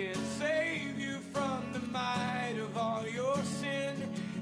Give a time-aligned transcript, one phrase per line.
[0.00, 3.94] can save you from the might of all your sin.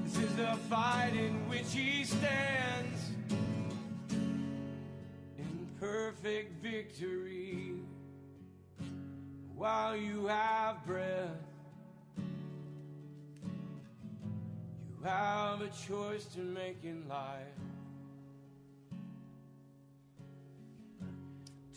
[0.05, 3.01] This is the fight in which He stands
[5.37, 7.73] in perfect victory.
[9.53, 11.43] While you have breath,
[14.87, 17.59] you have a choice to make in life.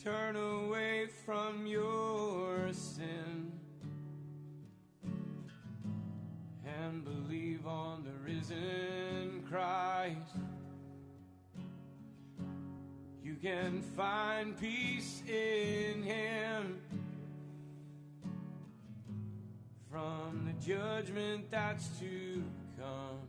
[0.05, 3.62] Turn away from your sin
[6.83, 10.37] and believe on the risen Christ.
[13.23, 16.81] You can find peace in Him
[19.91, 22.43] from the judgment that's to
[22.77, 23.29] come.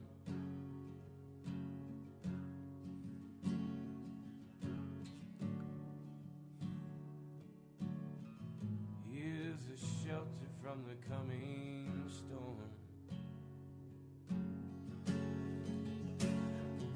[9.11, 11.62] He is a shelter from the coming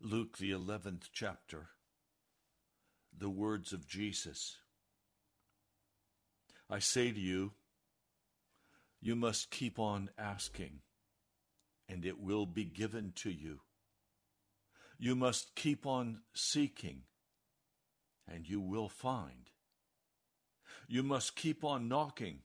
[0.00, 1.70] Luke, the 11th chapter,
[3.16, 4.58] the words of Jesus.
[6.70, 7.52] I say to you,
[9.00, 10.82] you must keep on asking,
[11.88, 13.60] and it will be given to you.
[15.00, 17.02] You must keep on seeking,
[18.32, 19.50] and you will find.
[20.86, 22.38] You must keep on knocking,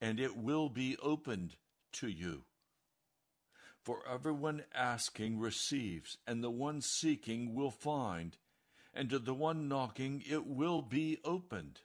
[0.00, 1.54] and it will be opened
[1.92, 2.42] to you.
[3.86, 8.36] For everyone asking receives, and the one seeking will find,
[8.92, 11.82] and to the one knocking it will be opened.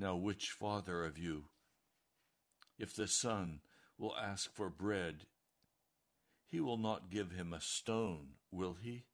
[0.00, 1.44] Now, which father of you,
[2.76, 3.60] if the son
[3.98, 5.26] will ask for bread,
[6.44, 9.04] he will not give him a stone, will he?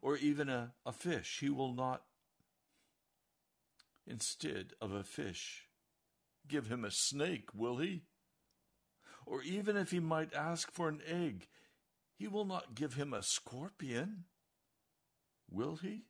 [0.00, 2.04] Or even a, a fish, he will not,
[4.06, 5.66] instead of a fish,
[6.46, 8.04] give him a snake, will he?
[9.30, 11.48] Or even if he might ask for an egg,
[12.16, 14.24] he will not give him a scorpion,
[15.50, 16.04] will he?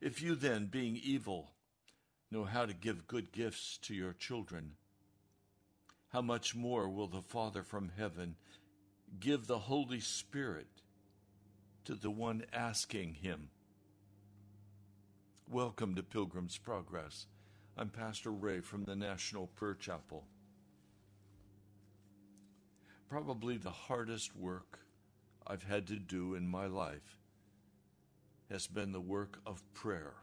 [0.00, 1.50] If you then, being evil,
[2.30, 4.72] know how to give good gifts to your children,
[6.08, 8.36] how much more will the Father from heaven
[9.20, 10.80] give the Holy Spirit
[11.84, 13.50] to the one asking him?
[15.46, 17.26] Welcome to Pilgrim's Progress.
[17.76, 20.24] I'm Pastor Ray from the National Prayer Chapel.
[23.10, 24.78] Probably the hardest work
[25.44, 27.18] I've had to do in my life
[28.48, 30.14] has been the work of prayer.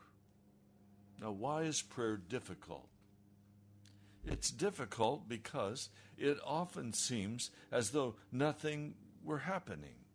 [1.19, 2.87] Now, why is prayer difficult?
[4.25, 10.05] It's difficult because it often seems as though nothing were happening.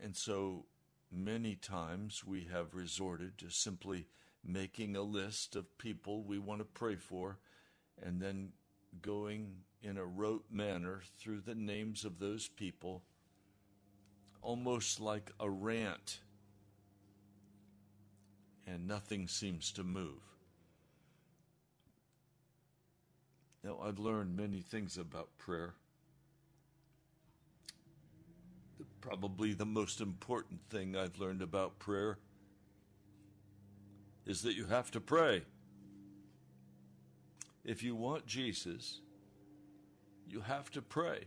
[0.00, 0.66] And so
[1.10, 4.06] many times we have resorted to simply
[4.44, 7.40] making a list of people we want to pray for
[8.00, 8.52] and then
[9.02, 13.02] going in a rote manner through the names of those people,
[14.40, 16.20] almost like a rant,
[18.66, 20.22] and nothing seems to move.
[23.62, 25.74] Now, I've learned many things about prayer.
[29.02, 32.18] Probably the most important thing I've learned about prayer
[34.24, 35.42] is that you have to pray.
[37.64, 39.00] If you want Jesus,
[40.28, 41.24] you have to pray.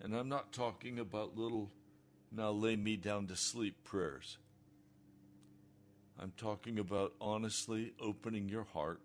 [0.00, 1.70] And I'm not talking about little,
[2.30, 4.38] now lay me down to sleep prayers.
[6.20, 9.00] I'm talking about honestly opening your heart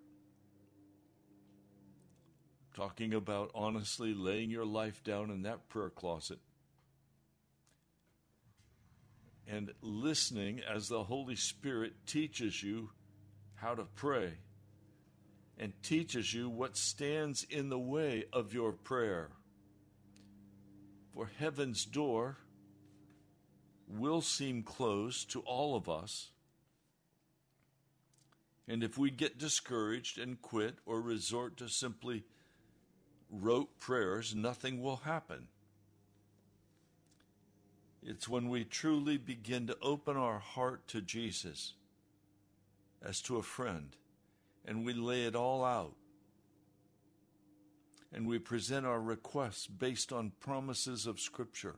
[2.74, 6.39] talking about honestly laying your life down in that prayer closet
[9.48, 12.89] and listening as the Holy Spirit teaches you
[13.56, 14.33] how to pray
[15.57, 19.29] and teaches you what stands in the way of your prayer.
[21.13, 22.38] For heaven's door
[23.88, 26.31] will seem closed to all of us.
[28.67, 32.24] And if we get discouraged and quit or resort to simply
[33.29, 35.48] rote prayers, nothing will happen.
[38.01, 41.74] It's when we truly begin to open our heart to Jesus
[43.01, 43.95] as to a friend
[44.65, 45.96] and we lay it all out
[48.13, 51.77] and we present our requests based on promises of Scripture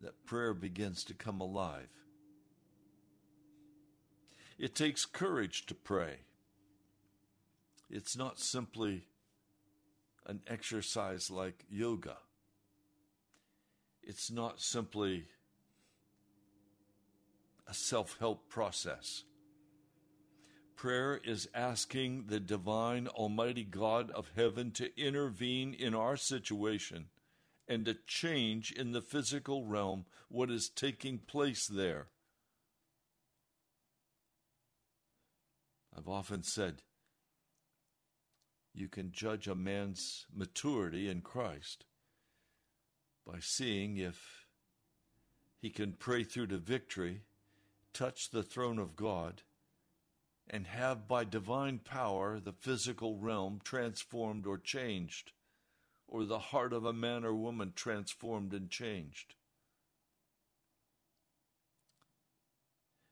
[0.00, 1.88] that prayer begins to come alive.
[4.58, 6.18] It takes courage to pray.
[7.90, 9.08] It's not simply
[10.26, 12.16] an exercise like yoga.
[14.02, 15.24] It's not simply
[17.66, 19.24] a self help process.
[20.76, 27.06] Prayer is asking the divine, almighty God of heaven to intervene in our situation
[27.66, 32.08] and to change in the physical realm what is taking place there.
[35.96, 36.82] I've often said,
[38.74, 41.84] you can judge a man's maturity in Christ
[43.24, 44.46] by seeing if
[45.60, 47.22] he can pray through to victory
[47.92, 49.42] touch the throne of God
[50.48, 55.32] and have by divine power the physical realm transformed or changed,
[56.06, 59.34] or the heart of a man or woman transformed and changed.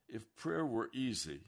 [0.09, 1.41] If prayer were easy,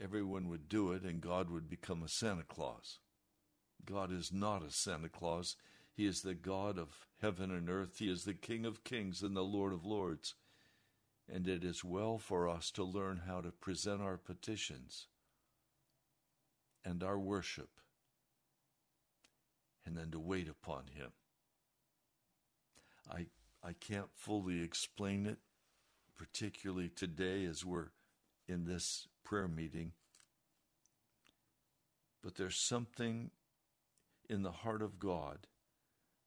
[0.00, 3.00] everyone would do it and God would become a Santa Claus.
[3.84, 5.56] God is not a Santa Claus.
[5.94, 6.88] He is the God of
[7.20, 7.98] heaven and earth.
[7.98, 10.34] He is the King of kings and the Lord of lords.
[11.32, 15.06] And it is well for us to learn how to present our petitions
[16.84, 17.70] and our worship
[19.86, 21.12] and then to wait upon Him.
[23.10, 23.26] I,
[23.62, 25.38] I can't fully explain it,
[26.16, 27.88] particularly today as we're
[28.46, 29.92] in this prayer meeting,
[32.22, 33.30] but there's something
[34.28, 35.46] in the heart of God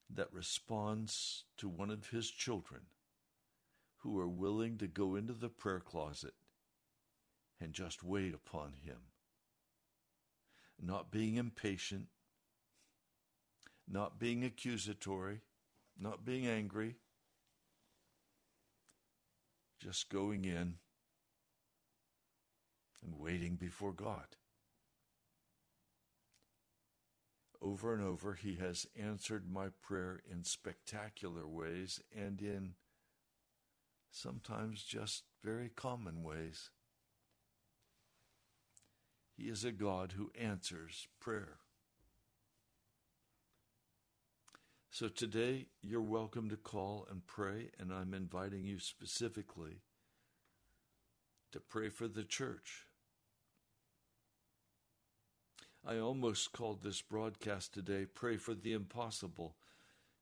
[0.10, 2.82] that responds to one of His children
[3.98, 6.34] who are willing to go into the prayer closet
[7.60, 8.98] and just wait upon Him.
[10.80, 12.08] Not being impatient,
[13.88, 15.42] not being accusatory,
[16.00, 16.96] not being angry,
[19.82, 20.76] just going in
[23.04, 24.36] and waiting before God.
[27.60, 32.76] Over and over, He has answered my prayer in spectacular ways and in
[34.18, 36.72] sometimes just very common ways.
[39.36, 41.60] He is a God who answers prayer.
[44.90, 49.82] So today, you're welcome to call and pray, and I'm inviting you specifically
[51.52, 52.88] to pray for the church.
[55.86, 59.56] I almost called this broadcast today Pray for the Impossible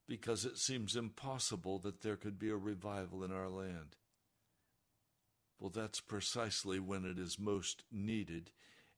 [0.08, 3.96] because it seems impossible that there could be a revival in our land.
[5.60, 8.52] Well, that's precisely when it is most needed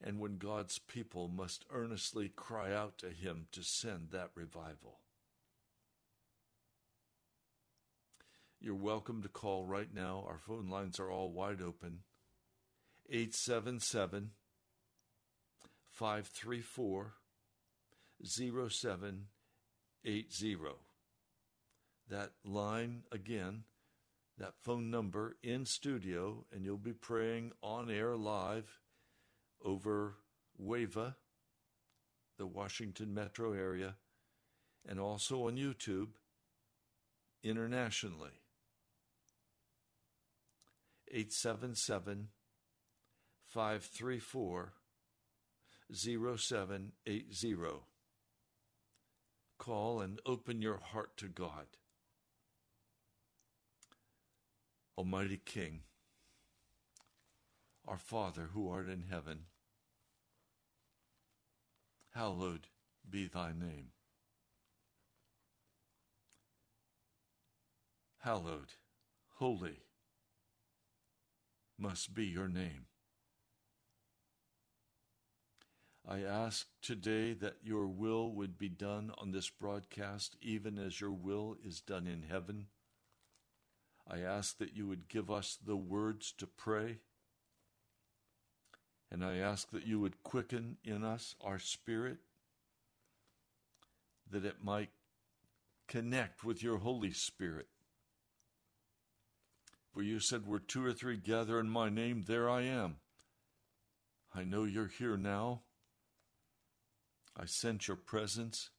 [0.04, 5.00] and when God's people must earnestly cry out to Him to send that revival.
[8.60, 10.26] You're welcome to call right now.
[10.28, 12.00] Our phone lines are all wide open.
[13.10, 14.32] 877
[15.92, 17.14] 534
[18.24, 20.87] 0780
[22.10, 23.64] that line again,
[24.38, 28.80] that phone number in studio, and you'll be praying on air live
[29.64, 30.16] over
[30.62, 31.16] WAVA,
[32.38, 33.96] the Washington metro area,
[34.88, 36.10] and also on YouTube
[37.44, 38.42] internationally.
[41.10, 42.30] 877
[43.48, 44.74] 534
[45.94, 47.56] 0780.
[49.58, 51.66] Call and open your heart to God.
[54.98, 55.82] Almighty King,
[57.88, 59.42] our Father who art in heaven,
[62.16, 62.68] hallowed
[63.08, 63.90] be thy name.
[68.20, 68.74] Hallowed,
[69.36, 69.82] holy
[71.78, 72.88] must be your name.
[76.10, 81.12] I ask today that your will would be done on this broadcast, even as your
[81.12, 82.68] will is done in heaven.
[84.10, 87.00] I ask that you would give us the words to pray.
[89.12, 92.18] And I ask that you would quicken in us our spirit,
[94.30, 94.90] that it might
[95.88, 97.68] connect with your Holy Spirit.
[99.94, 102.98] For you said, Where two or three gather in my name, there I am.
[104.34, 105.62] I know you're here now.
[107.36, 108.70] I sense your presence.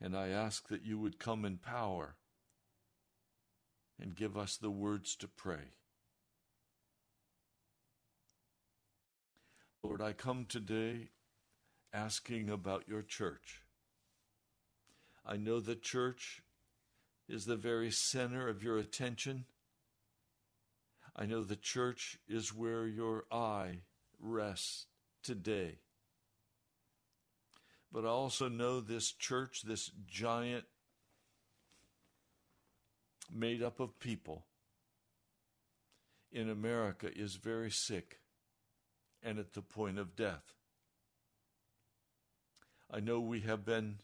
[0.00, 2.16] And I ask that you would come in power
[4.00, 5.74] and give us the words to pray.
[9.82, 11.08] Lord, I come today
[11.92, 13.62] asking about your church.
[15.26, 16.42] I know the church
[17.28, 19.44] is the very center of your attention.
[21.14, 23.80] I know the church is where your eye
[24.20, 24.86] rests
[25.22, 25.78] today.
[27.92, 30.64] But I also know this church, this giant
[33.32, 34.44] made up of people
[36.30, 38.20] in America is very sick
[39.22, 40.54] and at the point of death.
[42.90, 43.98] I know we have been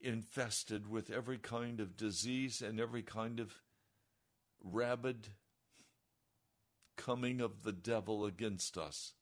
[0.00, 3.62] infested with every kind of disease and every kind of
[4.62, 5.28] rabid
[6.96, 9.12] coming of the devil against us.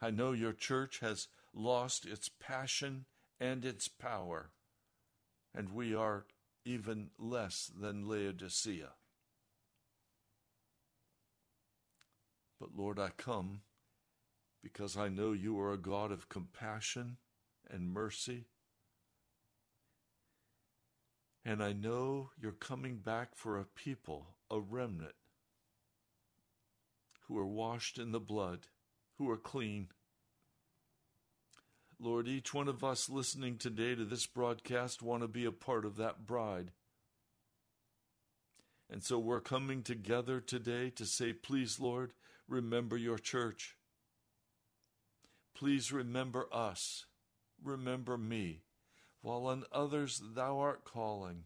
[0.00, 3.06] I know your church has lost its passion
[3.40, 4.50] and its power,
[5.54, 6.26] and we are
[6.66, 8.90] even less than Laodicea.
[12.60, 13.60] But Lord, I come
[14.62, 17.18] because I know you are a God of compassion
[17.70, 18.46] and mercy.
[21.44, 25.14] And I know you're coming back for a people, a remnant,
[27.28, 28.66] who are washed in the blood,
[29.18, 29.88] who are clean.
[31.98, 35.86] Lord, each one of us listening today to this broadcast want to be a part
[35.86, 36.72] of that bride.
[38.90, 42.12] And so we're coming together today to say, please, Lord,
[42.46, 43.76] remember your church.
[45.54, 47.06] Please remember us.
[47.64, 48.60] Remember me.
[49.22, 51.44] While on others thou art calling,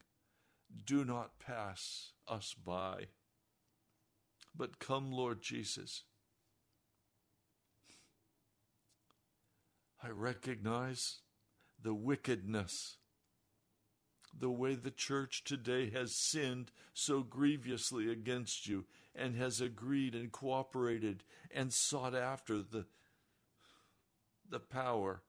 [0.85, 3.07] do not pass us by.
[4.54, 6.02] But come, Lord Jesus.
[10.02, 11.19] I recognize
[11.83, 12.97] the wickedness,
[14.38, 20.33] the way the church today has sinned so grievously against you and has agreed and
[20.33, 22.87] cooperated and sought after the,
[24.49, 25.23] the power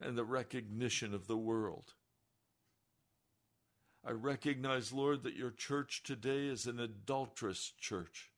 [0.00, 1.94] and the recognition of the world.
[4.04, 8.30] I recognize, Lord, that your church today is an adulterous church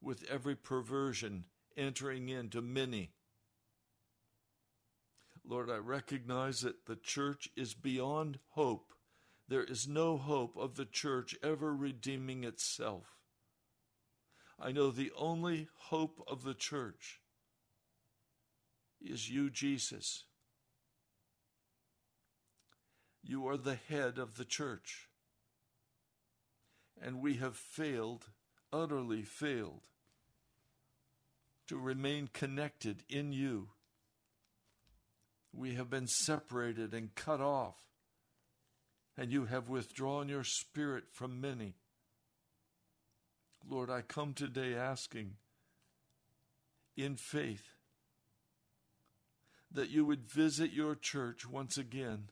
[0.00, 1.44] with every perversion
[1.76, 3.10] entering into many.
[5.44, 8.92] Lord, I recognize that the church is beyond hope.
[9.48, 13.16] There is no hope of the church ever redeeming itself.
[14.58, 17.20] I know the only hope of the church
[19.00, 20.24] is you, Jesus.
[23.22, 25.08] You are the head of the church.
[27.02, 28.26] And we have failed,
[28.72, 29.82] utterly failed,
[31.66, 33.70] to remain connected in you.
[35.52, 37.76] We have been separated and cut off,
[39.16, 41.74] and you have withdrawn your spirit from many.
[43.68, 45.34] Lord, I come today asking
[46.96, 47.74] in faith
[49.72, 52.28] that you would visit your church once again.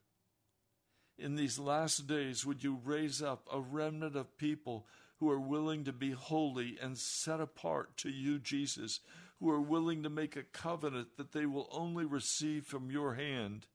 [1.18, 4.86] In these last days, would you raise up a remnant of people
[5.18, 9.00] who are willing to be holy and set apart to you, Jesus,
[9.40, 13.66] who are willing to make a covenant that they will only receive from your hand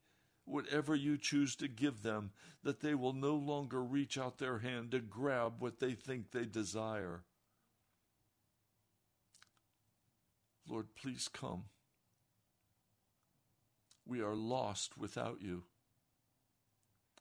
[0.46, 2.32] whatever you choose to give them,
[2.64, 6.46] that they will no longer reach out their hand to grab what they think they
[6.46, 7.24] desire.
[10.68, 11.66] Lord, please come.
[14.06, 15.64] We are lost without you.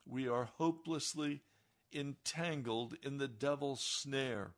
[0.05, 1.43] We are hopelessly
[1.93, 4.55] entangled in the devil's snare,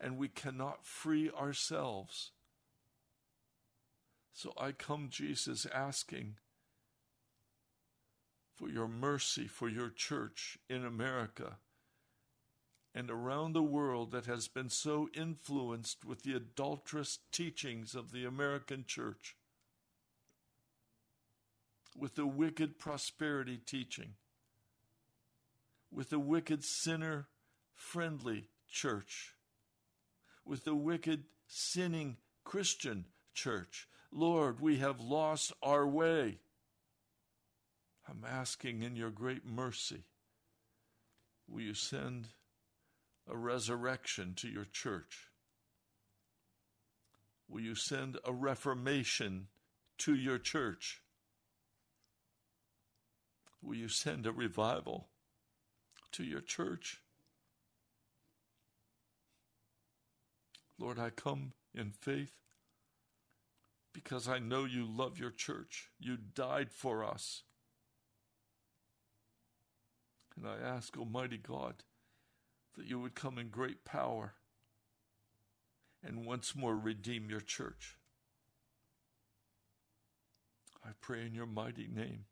[0.00, 2.32] and we cannot free ourselves.
[4.36, 6.34] So I come, Jesus, asking
[8.54, 11.56] for your mercy for your church in America
[12.94, 18.26] and around the world that has been so influenced with the adulterous teachings of the
[18.26, 19.36] American church,
[21.96, 24.16] with the wicked prosperity teaching,
[25.90, 27.26] with the wicked sinner
[27.72, 29.32] friendly church,
[30.44, 33.88] with the wicked sinning Christian church.
[34.12, 36.38] Lord, we have lost our way.
[38.08, 40.04] I'm asking in your great mercy,
[41.48, 42.28] will you send
[43.28, 45.28] a resurrection to your church?
[47.48, 49.48] Will you send a reformation
[49.98, 51.02] to your church?
[53.62, 55.08] Will you send a revival
[56.12, 57.00] to your church?
[60.78, 62.32] Lord, I come in faith
[63.96, 65.88] because I know you love your church.
[65.98, 67.44] You died for us.
[70.36, 71.76] And I ask, Almighty God,
[72.76, 74.34] that you would come in great power
[76.04, 77.96] and once more redeem your church.
[80.84, 82.26] I pray in your mighty name.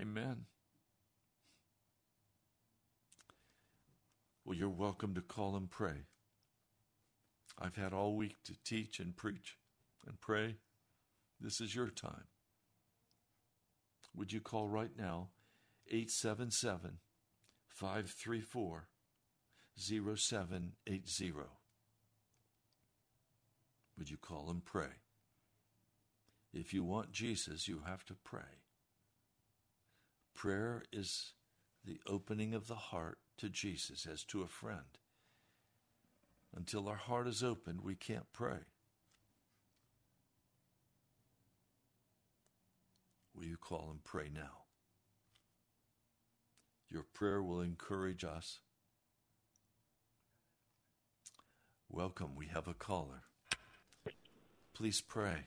[0.00, 0.46] Amen.
[4.44, 6.06] Well, you're welcome to call and pray.
[7.60, 9.56] I've had all week to teach and preach
[10.06, 10.56] and pray.
[11.40, 12.26] This is your time.
[14.14, 15.28] Would you call right now
[15.88, 16.98] 877
[17.68, 18.88] 534
[19.76, 21.32] 0780.
[23.96, 25.02] Would you call and pray?
[26.52, 28.62] If you want Jesus, you have to pray.
[30.34, 31.32] Prayer is
[31.84, 34.98] the opening of the heart to Jesus as to a friend.
[36.56, 38.58] Until our heart is opened, we can't pray.
[43.34, 44.64] Will you call and pray now?
[46.90, 48.60] Your prayer will encourage us.
[51.90, 52.34] Welcome.
[52.34, 53.22] We have a caller.
[54.74, 55.46] Please pray.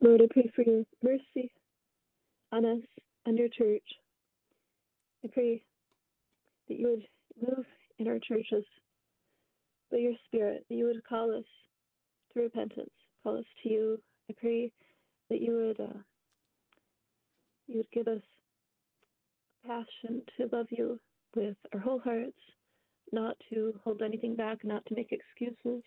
[0.00, 1.52] Lord, I pray for your mercy
[2.52, 2.82] on us
[3.26, 3.84] and your church.
[5.24, 5.62] I pray
[6.70, 7.66] that you would move
[7.98, 8.64] in our churches
[9.90, 11.44] by your Spirit, that you would call us
[12.32, 12.90] to repentance,
[13.24, 14.00] call us to you.
[14.30, 14.72] I pray
[15.28, 15.98] that you would uh,
[17.66, 18.22] you would give us
[19.66, 21.00] passion to love you
[21.34, 22.38] with our whole hearts,
[23.12, 25.82] not to hold anything back, not to make excuses,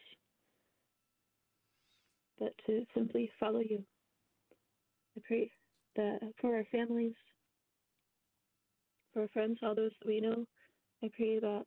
[2.39, 3.83] but to simply follow you.
[5.17, 5.51] I pray
[5.95, 7.13] that for our families,
[9.13, 10.45] for our friends, all those that we know,
[11.03, 11.63] I pray that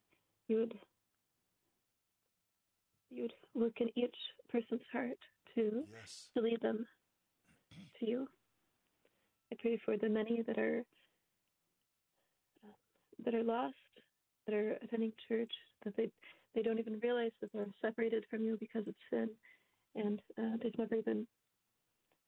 [0.48, 0.74] you would
[3.10, 4.16] you would work in each
[4.50, 5.18] person's heart
[5.54, 6.28] to Yes.
[6.34, 6.86] to lead them
[8.00, 8.28] to you.
[9.52, 10.82] I pray for the many that are
[12.64, 12.72] uh,
[13.24, 13.74] that are lost,
[14.46, 15.52] that are attending church,
[15.84, 16.10] that they
[16.54, 19.28] they don't even realize that they're separated from you because of sin,
[19.94, 21.26] and uh, they've never even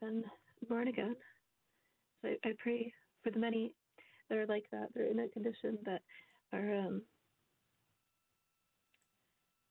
[0.01, 0.25] been
[0.69, 1.17] born again.
[2.23, 2.93] So I, I pray
[3.23, 3.73] for the many
[4.29, 6.03] that are like that, that are in that condition, that
[6.53, 7.03] are um,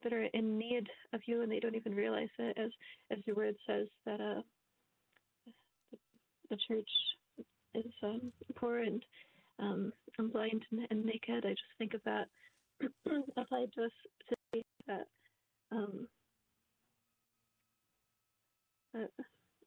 [0.04, 2.58] that are in need of you, and they don't even realize it.
[2.58, 2.72] As
[3.12, 4.42] as your word says that uh,
[5.92, 5.98] the,
[6.50, 6.90] the church
[7.74, 9.04] is um, poor and
[9.60, 11.46] um, and blind and, and naked.
[11.46, 12.28] I just think of that
[13.38, 13.92] applied to us
[14.30, 14.64] today.
[14.88, 15.08] That
[15.72, 16.08] um,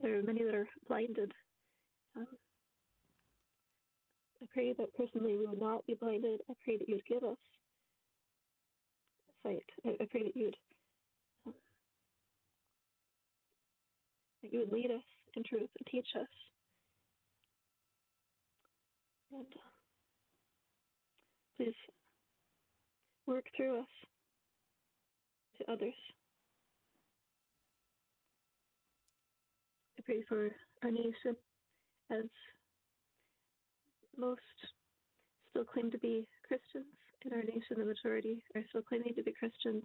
[0.00, 1.32] there are many that are blinded.
[2.16, 2.26] Um,
[4.42, 6.40] I pray that personally we would not be blinded.
[6.50, 7.36] I pray that you would give us
[9.42, 9.64] sight.
[9.84, 10.56] I, I pray that you would
[11.46, 11.54] um,
[14.42, 15.02] that you would lead us
[15.36, 16.28] in truth and teach us.
[19.32, 19.70] And uh,
[21.56, 21.74] please
[23.26, 23.86] work through us
[25.58, 25.94] to others.
[29.98, 30.50] I pray for
[30.82, 31.36] our nation
[32.10, 32.24] as
[34.20, 34.40] most
[35.50, 36.92] still claim to be Christians
[37.24, 37.76] in our nation.
[37.76, 39.84] The majority are still claiming to be Christians,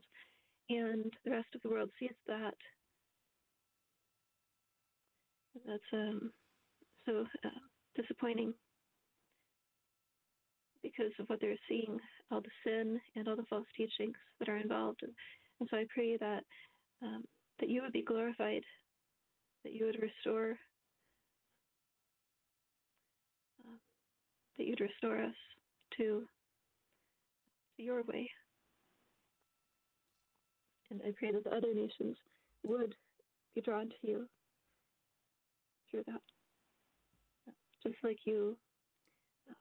[0.69, 2.55] and the rest of the world sees that.
[5.55, 6.31] And that's um,
[7.05, 7.49] so uh,
[7.95, 8.53] disappointing
[10.83, 11.97] because of what they're seeing,
[12.31, 14.99] all the sin and all the false teachings that are involved.
[15.01, 15.11] And,
[15.59, 16.43] and so I pray that
[17.01, 17.23] um,
[17.59, 18.63] that you would be glorified,
[19.63, 20.57] that you would restore,
[24.57, 25.35] that you'd restore us
[25.97, 26.23] to,
[27.77, 28.29] your way.
[30.91, 32.15] And I pray that the other nations
[32.63, 32.95] would
[33.53, 34.27] be drawn to you
[35.89, 36.21] through that.
[37.83, 38.55] Just like you
[39.49, 39.53] uh,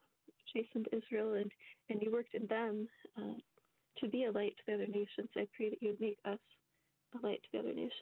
[0.53, 1.51] chastened Israel and,
[1.91, 3.35] and you worked in them uh,
[3.99, 6.39] to be a light to the other nations, I pray that you would make us
[7.15, 7.93] a light to the other nations.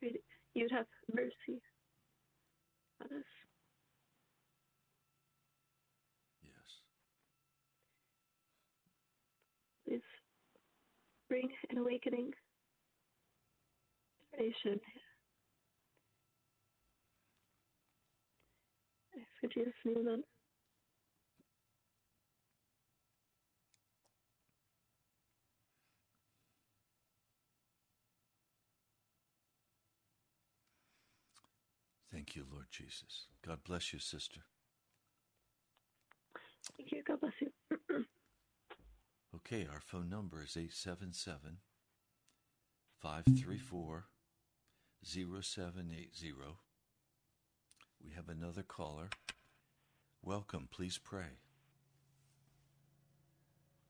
[0.00, 0.20] Pray that
[0.54, 1.60] you would have mercy
[3.02, 3.22] Yes.
[9.86, 10.00] Please
[11.28, 12.30] bring an awakening
[14.38, 14.80] nation.
[19.14, 20.22] I in Jesus' name,
[32.12, 33.26] Thank you, Lord Jesus.
[33.46, 34.40] God bless you, sister.
[36.76, 37.02] Thank you.
[37.06, 38.04] God bless you.
[39.32, 41.58] Okay, our phone number is 877
[43.00, 44.04] 534
[45.04, 46.32] 0780.
[48.04, 49.08] We have another caller.
[50.22, 50.68] Welcome.
[50.72, 51.38] Please pray.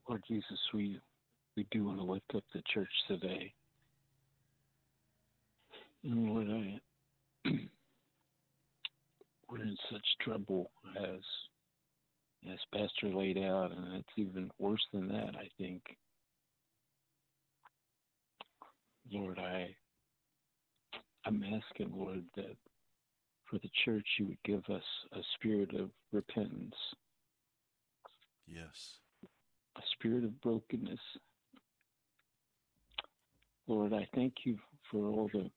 [0.08, 1.00] Lord Jesus, we
[1.56, 3.52] we do want to lift up the church today.
[6.04, 7.50] And Lord, I
[9.50, 11.20] we're in such trouble as
[12.50, 15.82] as Pastor laid out, and it's even worse than that, I think.
[19.12, 19.74] Lord, I
[21.26, 22.56] I'm asking, Lord, that
[23.44, 26.74] for the church you would give us a spirit of repentance,
[28.46, 29.00] Yes.
[29.76, 31.00] a spirit of brokenness.
[33.66, 34.58] Lord, I thank you
[34.90, 35.50] for all the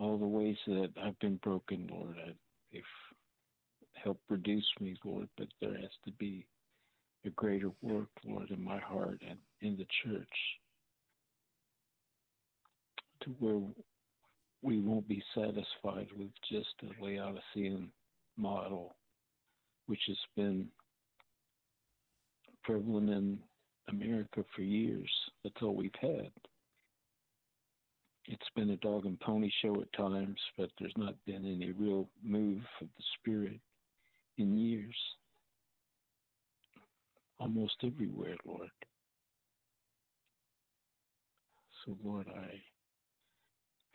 [0.00, 2.16] all the ways that I've been broken, Lord.
[2.26, 2.32] I,
[2.72, 2.84] if
[4.02, 6.46] help reduce me, Lord, but there has to be
[7.26, 10.28] a greater work, Lord, in my heart and in the church
[13.22, 13.60] to where
[14.62, 17.90] we won't be satisfied with just a Laodicean
[18.38, 18.94] model,
[19.86, 20.66] which has been
[22.64, 23.38] prevalent in
[23.88, 25.10] America for years.
[25.44, 26.30] That's all we've had.
[28.30, 32.08] It's been a dog and pony show at times, but there's not been any real
[32.22, 33.58] move of the spirit
[34.38, 34.94] in years.
[37.40, 38.70] Almost everywhere, Lord.
[41.84, 42.54] So, Lord, I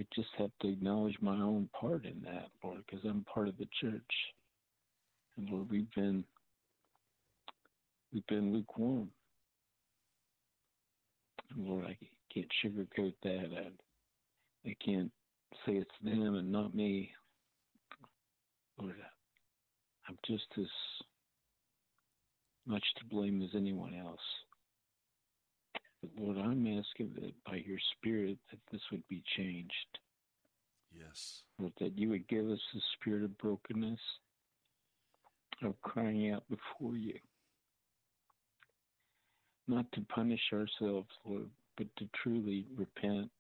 [0.02, 3.58] I just have to acknowledge my own part in that, Lord, because I'm part of
[3.58, 4.04] the church.
[5.38, 6.26] And Lord, we've been
[8.12, 9.10] we've been lukewarm.
[11.56, 11.98] And Lord, I
[12.34, 13.48] can't sugarcoat that.
[13.56, 13.85] I,
[14.66, 15.12] I can't
[15.66, 17.12] say it's them and not me.
[18.80, 20.66] I'm just as
[22.66, 24.20] much to blame as anyone else.
[26.02, 30.00] But Lord, I'm asking that by your Spirit that this would be changed.
[30.92, 31.44] Yes.
[31.60, 34.00] Lord, that you would give us the spirit of brokenness,
[35.64, 37.20] of crying out before you.
[39.68, 43.32] Not to punish ourselves, Lord, but to truly repent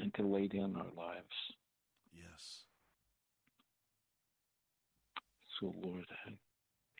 [0.00, 1.26] and to lay down our lives.
[2.14, 2.64] Yes.
[5.60, 6.04] So, Lord,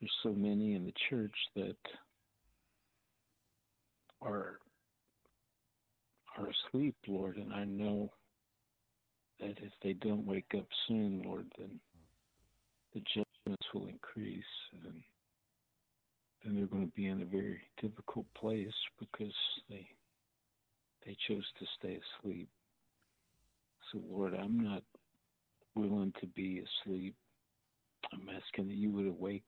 [0.01, 1.77] there's so many in the church that
[4.21, 4.59] are
[6.39, 8.11] are asleep, Lord, and I know
[9.39, 11.79] that if they don't wake up soon, Lord, then
[12.95, 15.03] the judgments will increase and
[16.45, 19.35] then they're going to be in a very difficult place because
[19.69, 19.87] they
[21.05, 22.49] they chose to stay asleep.
[23.95, 24.83] Lord, I'm not
[25.75, 27.15] willing to be asleep.
[28.13, 29.45] I'm asking that you would awake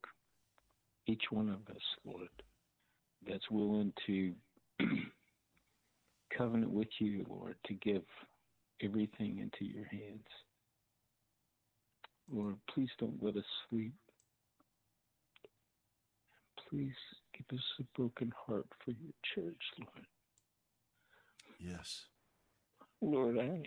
[1.07, 2.29] each one of us, Lord,
[3.29, 4.33] that's willing to
[6.37, 8.03] covenant with you, Lord, to give
[8.83, 10.27] everything into your hands.
[12.33, 13.93] Lord, please don't let us sleep.
[16.71, 16.95] Please
[17.37, 20.07] give us a broken heart for your church, Lord.
[21.61, 22.07] Yes.
[23.01, 23.63] Lord, I,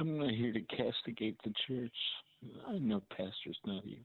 [0.00, 1.96] I'm not here to castigate the church.
[2.68, 4.02] I know pastor's not either.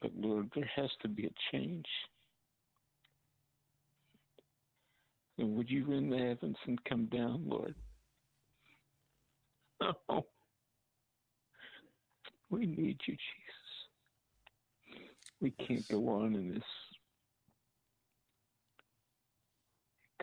[0.00, 1.86] But Lord, there has to be a change.
[5.38, 7.74] And would you rend the heavens and come down, Lord?
[10.08, 10.24] Oh,
[12.50, 13.18] we need you, Jesus.
[15.40, 16.62] We can't go on in this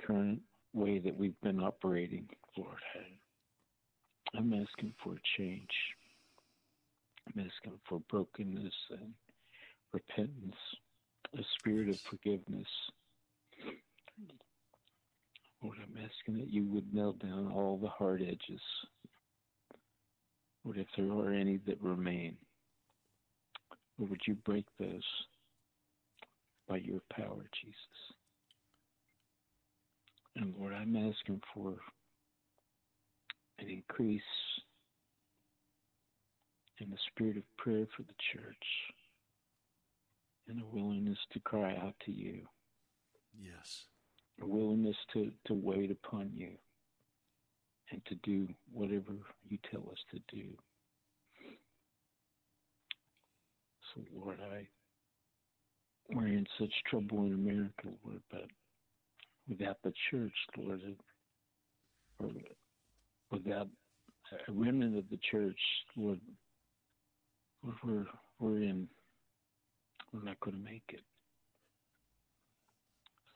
[0.05, 0.41] current
[0.73, 2.27] way that we've been operating,
[2.57, 2.79] Lord.
[4.41, 5.69] I'm asking for change.
[7.27, 9.13] I'm asking for brokenness and
[9.93, 10.55] repentance,
[11.37, 12.67] a spirit of forgiveness.
[15.61, 18.61] Lord, I'm asking that you would melt down all the hard edges.
[20.65, 22.35] Lord, if there are any that remain,
[23.99, 25.05] Lord, would you break those
[26.67, 28.15] by your power, Jesus?
[30.35, 31.75] And Lord, I'm asking for
[33.61, 34.21] an increase
[36.79, 38.65] in the spirit of prayer for the church
[40.47, 42.41] and a willingness to cry out to you.
[43.39, 43.85] Yes.
[44.41, 46.51] A willingness to, to wait upon you
[47.91, 49.13] and to do whatever
[49.47, 50.47] you tell us to do.
[53.93, 54.67] So, Lord, I
[56.13, 58.47] we're in such trouble in America, Lord, but
[59.47, 60.81] without the church, Lord,
[62.19, 62.27] or
[63.31, 63.67] without
[64.47, 65.59] a remnant of the church,
[65.95, 66.19] Lord,
[67.83, 68.05] we're
[68.39, 68.87] we're in
[70.13, 71.01] we're not going to make it.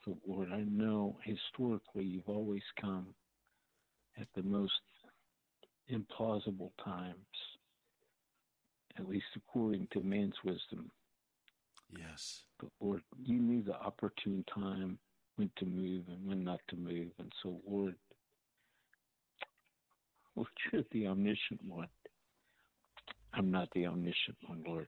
[0.03, 3.07] So, Lord, I know historically you've always come
[4.19, 4.73] at the most
[5.91, 7.15] implausible times,
[8.99, 10.91] at least according to man's wisdom.
[11.97, 12.43] Yes.
[12.59, 14.99] But, Lord, you knew the opportune time
[15.37, 17.07] when to move and when not to move.
[17.19, 17.95] And so, Lord,
[20.35, 21.87] Lord, you're the omniscient one.
[23.33, 24.87] I'm not the omniscient one, Lord.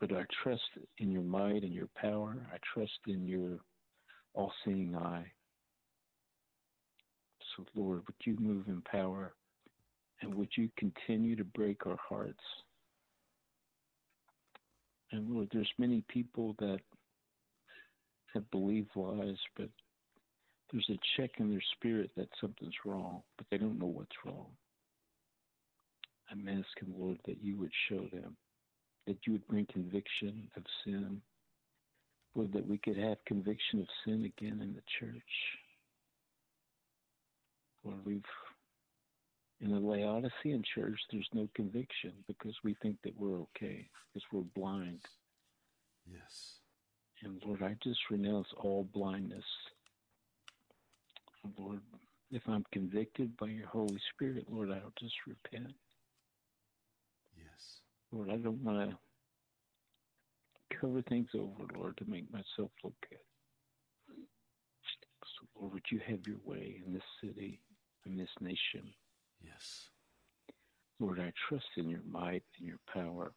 [0.00, 0.62] But I trust
[0.98, 2.36] in your might and your power.
[2.52, 3.58] I trust in your
[4.34, 5.26] all seeing eye.
[7.56, 9.34] So, Lord, would you move in power
[10.20, 12.42] and would you continue to break our hearts?
[15.10, 16.80] And Lord, there's many people that
[18.34, 19.70] have believed lies, but
[20.72, 24.46] there's a check in their spirit that something's wrong, but they don't know what's wrong.
[26.30, 28.36] I'm asking, Lord, that you would show them,
[29.06, 31.22] that you would bring conviction of sin,
[32.34, 35.22] Lord, that we could have conviction of sin again in the church.
[37.84, 38.22] Lord, we've
[39.60, 44.42] In the Laodicean church, there's no conviction because we think that we're okay, because we're
[44.54, 45.00] blind.
[46.06, 46.60] Yes.
[47.24, 49.44] And Lord, I just renounce all blindness.
[51.56, 51.80] Lord,
[52.30, 55.72] if I'm convicted by your Holy Spirit, Lord, I'll just repent.
[57.36, 57.80] Yes.
[58.12, 58.96] Lord, I don't want to
[60.80, 63.18] cover things over, Lord, to make myself look good.
[65.38, 67.60] So, Lord, would you have your way in this city,
[68.06, 68.92] in this nation?
[69.42, 69.88] Yes.
[71.00, 73.32] Lord, I trust in your might and your power.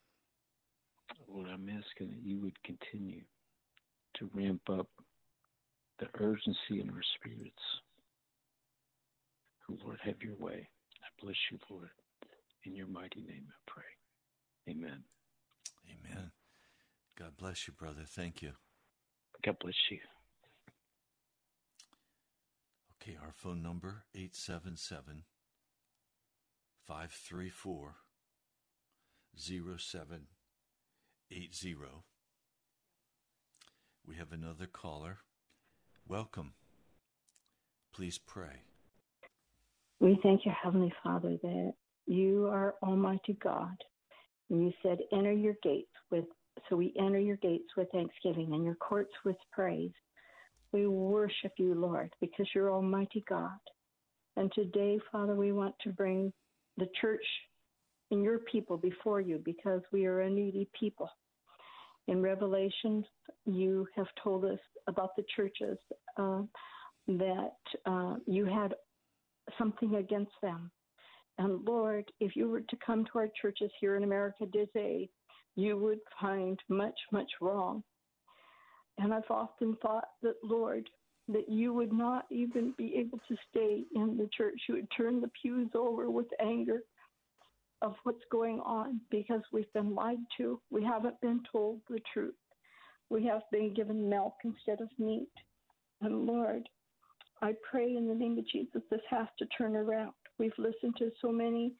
[1.28, 3.22] Lord, I'm asking that you would continue
[4.14, 4.88] to ramp up
[5.98, 7.62] the urgency in our spirits.
[9.68, 10.68] Lord, have your way.
[11.02, 11.90] I bless you, Lord.
[12.64, 13.84] In your mighty name I pray.
[14.68, 15.04] Amen.
[15.88, 16.30] Amen.
[17.18, 18.04] God bless you, brother.
[18.06, 18.52] Thank you.
[19.44, 19.98] God bless you.
[23.00, 25.24] Okay, our phone number 877
[26.86, 27.96] 534
[29.36, 31.76] 0780.
[34.06, 35.18] We have another caller.
[36.06, 36.54] Welcome.
[37.92, 38.62] Please pray.
[40.02, 41.72] We thank you, Heavenly Father, that
[42.08, 43.76] you are Almighty God.
[44.50, 46.24] And you said, enter your gates with,
[46.68, 49.92] so we enter your gates with thanksgiving and your courts with praise.
[50.72, 53.60] We worship you, Lord, because you're Almighty God.
[54.36, 56.32] And today, Father, we want to bring
[56.78, 57.24] the church
[58.10, 61.08] and your people before you because we are a needy people.
[62.08, 63.04] In Revelation,
[63.46, 65.78] you have told us about the churches
[66.16, 66.42] uh,
[67.06, 67.54] that
[67.86, 68.74] uh, you had
[69.58, 70.70] something against them.
[71.38, 75.08] And Lord, if you were to come to our churches here in America today,
[75.56, 77.82] you would find much, much wrong.
[78.98, 80.88] And I've often thought that, Lord,
[81.28, 84.60] that you would not even be able to stay in the church.
[84.68, 86.80] You would turn the pews over with anger
[87.80, 90.60] of what's going on because we've been lied to.
[90.70, 92.34] We haven't been told the truth.
[93.10, 95.28] We have been given milk instead of meat.
[96.00, 96.68] And Lord,
[97.42, 100.12] I pray in the name of Jesus this has to turn around.
[100.38, 101.74] We've listened to so many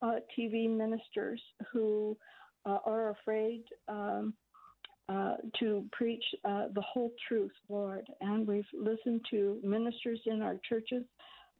[0.00, 2.16] uh, TV ministers who
[2.64, 4.32] uh, are afraid um,
[5.10, 8.06] uh, to preach uh, the whole truth, Lord.
[8.22, 11.04] And we've listened to ministers in our churches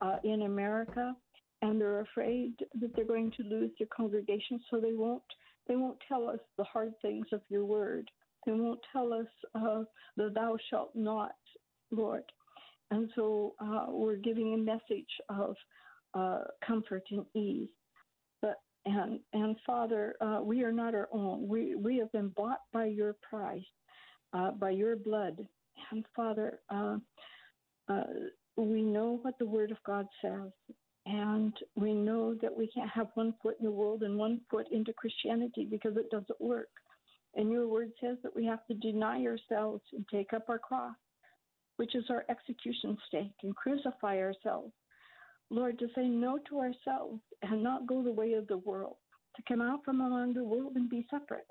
[0.00, 1.14] uh, in America,
[1.60, 5.22] and they're afraid that they're going to lose their congregation, so they won't.
[5.68, 8.10] They won't tell us the hard things of your word.
[8.46, 9.84] They won't tell us uh,
[10.16, 11.36] the thou shalt not,
[11.92, 12.24] Lord.
[12.92, 15.56] And so uh, we're giving a message of
[16.12, 17.70] uh, comfort and ease.
[18.42, 21.48] But and and Father, uh, we are not our own.
[21.48, 23.64] We we have been bought by your price,
[24.34, 25.38] uh, by your blood.
[25.90, 26.98] And Father, uh,
[27.88, 28.04] uh,
[28.58, 30.52] we know what the Word of God says,
[31.06, 34.66] and we know that we can't have one foot in the world and one foot
[34.70, 36.68] into Christianity because it doesn't work.
[37.36, 40.94] And your Word says that we have to deny ourselves and take up our cross
[41.82, 44.72] which is our execution stake, and crucify ourselves.
[45.50, 48.98] Lord, to say no to ourselves and not go the way of the world,
[49.34, 51.48] to come out from among the world and be separate.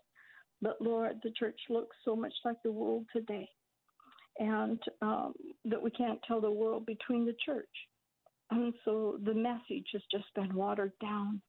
[0.62, 3.50] But Lord, the church looks so much like the world today,
[4.40, 5.34] and um,
[5.66, 7.68] that we can't tell the world between the church.
[8.52, 11.42] And so the message has just been watered down.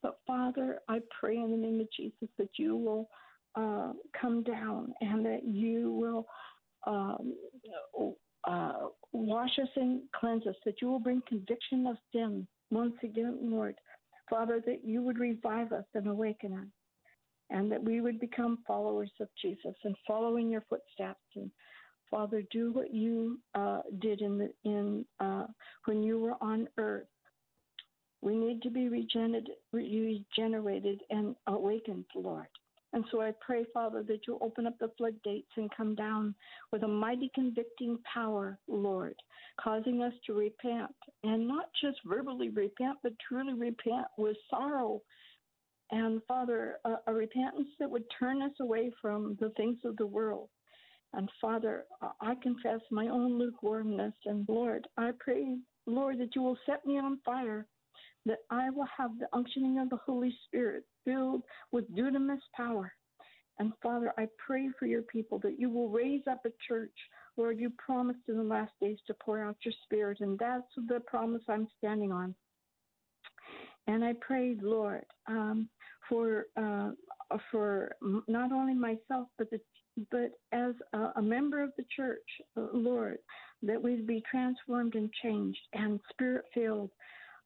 [0.00, 3.08] But Father, I pray in the name of Jesus that you will
[3.56, 6.26] uh, come down and that you will
[6.86, 7.34] um,
[8.44, 13.38] uh, wash us and cleanse us, that you will bring conviction of sin once again,
[13.42, 13.74] Lord.
[14.28, 16.66] Father, that you would revive us and awaken us,
[17.50, 21.24] and that we would become followers of Jesus and follow in your footsteps.
[21.34, 21.50] And
[22.10, 25.46] Father, do what you uh, did in the in uh,
[25.86, 27.06] when you were on earth.
[28.20, 32.48] We need to be regenerated, regenerated and awakened, Lord.
[32.92, 36.34] And so I pray, Father, that you open up the floodgates and come down
[36.72, 39.14] with a mighty convicting power, Lord,
[39.60, 45.02] causing us to repent and not just verbally repent, but truly repent with sorrow.
[45.90, 50.06] And Father, a, a repentance that would turn us away from the things of the
[50.06, 50.48] world.
[51.12, 51.84] And Father,
[52.20, 54.14] I confess my own lukewarmness.
[54.26, 55.56] And Lord, I pray,
[55.86, 57.66] Lord, that you will set me on fire
[58.28, 62.92] that I will have the unctioning of the Holy Spirit filled with dunamis power.
[63.58, 66.94] And Father, I pray for your people that you will raise up a church.
[67.36, 71.00] Lord, you promised in the last days to pour out your spirit, and that's the
[71.00, 72.34] promise I'm standing on.
[73.88, 75.68] And I prayed, Lord, um,
[76.08, 76.90] for uh,
[77.50, 77.92] for
[78.26, 79.60] not only myself, but the,
[80.10, 82.26] but as a, a member of the church,
[82.56, 83.18] uh, Lord,
[83.62, 86.90] that we'd be transformed and changed and spirit filled,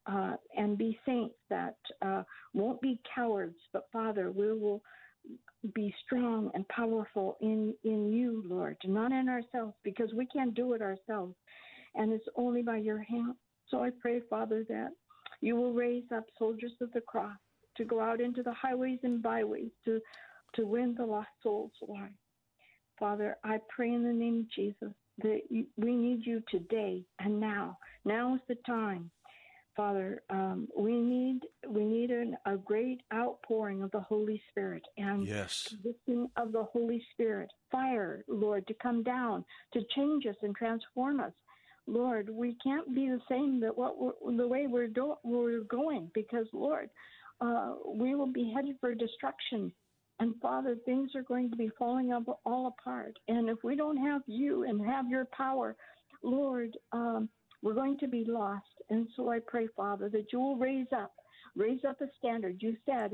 [0.07, 2.23] uh, and be saints that uh,
[2.55, 4.83] won't be cowards, but Father, we will
[5.75, 10.73] be strong and powerful in in you, Lord, not in ourselves, because we can't do
[10.73, 11.35] it ourselves,
[11.95, 13.35] and it's only by your hand.
[13.69, 14.91] So I pray, Father, that
[15.41, 17.37] you will raise up soldiers of the cross
[17.77, 20.01] to go out into the highways and byways to
[20.55, 22.13] to win the lost souls, Lord.
[22.99, 25.41] Father, I pray in the name of Jesus that
[25.77, 27.79] we need you today and now.
[28.05, 29.11] Now is the time
[29.77, 35.27] Father, um, we need we need an, a great outpouring of the Holy Spirit and
[35.27, 35.75] yes.
[36.37, 41.33] of the Holy Spirit, fire, Lord, to come down to change us and transform us.
[41.87, 43.97] Lord, we can't be the same that what
[44.37, 46.91] the way we're do, we're going because Lord,
[47.41, 49.73] uh, we will be headed for destruction.
[50.21, 53.19] And Father, things are going to be falling up all apart.
[53.27, 55.75] And if we don't have you and have your power,
[56.23, 57.29] Lord, um,
[57.63, 58.67] we're going to be lost.
[58.91, 61.13] And so I pray, Father, that you will raise up,
[61.57, 62.57] raise up a standard.
[62.61, 63.13] You said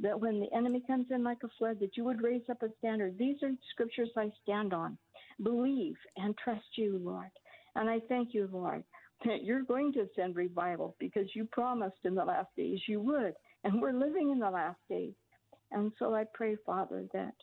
[0.00, 2.68] that when the enemy comes in like a flood, that you would raise up a
[2.78, 3.18] standard.
[3.18, 4.96] These are scriptures I stand on.
[5.42, 7.30] Believe and trust you, Lord.
[7.76, 8.82] And I thank you, Lord,
[9.24, 13.34] that you're going to send revival because you promised in the last days you would.
[13.64, 15.12] And we're living in the last days.
[15.72, 17.34] And so I pray, Father, that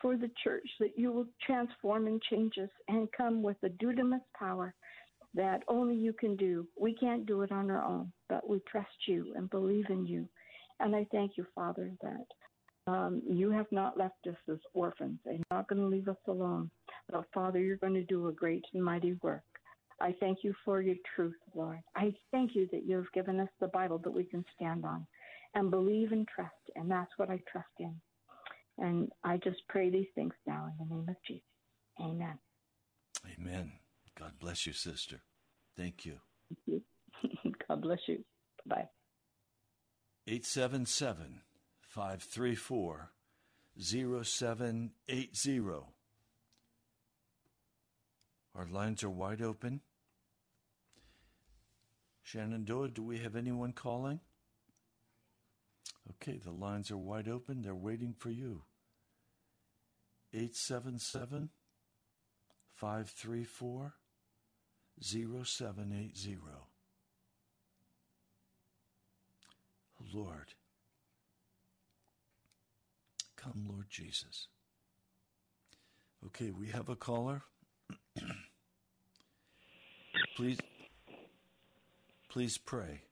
[0.00, 4.20] for the church, that you will transform and change us and come with a dunamis
[4.36, 4.74] power
[5.34, 6.66] that only you can do.
[6.78, 10.28] We can't do it on our own, but we trust you and believe in you.
[10.80, 15.42] And I thank you, Father, that um, you have not left us as orphans and
[15.50, 16.70] not going to leave us alone.
[17.10, 19.42] But, Father, you're going to do a great and mighty work.
[20.00, 21.78] I thank you for your truth, Lord.
[21.94, 25.06] I thank you that you have given us the Bible that we can stand on
[25.54, 26.54] and believe and trust.
[26.74, 27.94] And that's what I trust in.
[28.78, 31.42] And I just pray these things now in the name of Jesus.
[32.00, 32.38] Amen.
[33.38, 33.72] Amen.
[34.18, 35.22] God bless you, sister.
[35.76, 36.18] Thank you.
[37.68, 38.24] God bless you.
[38.66, 38.88] Bye.
[40.26, 41.40] 877
[41.80, 43.10] 534
[43.78, 45.60] 0780.
[48.54, 49.80] Our lines are wide open.
[52.22, 54.20] Shenandoah, do we have anyone calling?
[56.10, 57.62] Okay, the lines are wide open.
[57.62, 58.62] They're waiting for you.
[60.34, 61.50] 877
[62.74, 63.94] 534
[65.00, 66.38] 0780.
[70.12, 70.54] Lord,
[73.36, 74.48] come, Lord Jesus.
[76.26, 77.42] Okay, we have a caller.
[80.36, 80.58] please,
[82.28, 83.02] please pray.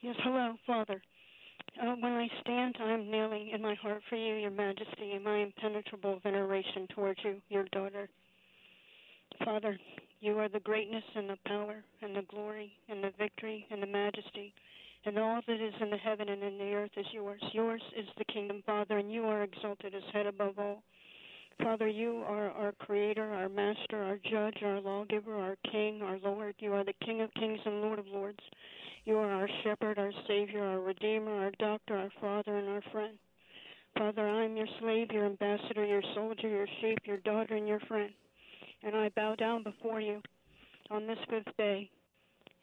[0.00, 1.00] Yes, hello, Father.
[1.80, 5.24] Uh, when I stand, I am kneeling in my heart for you, your majesty, and
[5.24, 8.08] my impenetrable veneration towards you, your daughter.
[9.44, 9.78] Father,
[10.20, 13.86] you are the greatness and the power and the glory and the victory and the
[13.86, 14.54] majesty.
[15.04, 17.42] And all that is in the heaven and in the earth is yours.
[17.52, 20.82] Yours is the kingdom, Father, and you are exalted as head above all.
[21.62, 26.54] Father, you are our creator, our master, our judge, our lawgiver, our king, our Lord.
[26.58, 28.40] You are the King of kings and Lord of lords.
[29.04, 33.18] You are our shepherd, our savior, our redeemer, our doctor, our father, and our friend.
[33.98, 37.80] Father, I am your slave, your ambassador, your soldier, your sheep, your daughter, and your
[37.80, 38.12] friend
[38.82, 40.20] and I bow down before you
[40.90, 41.90] on this fifth day,